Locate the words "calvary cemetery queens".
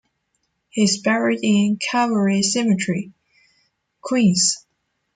1.77-4.65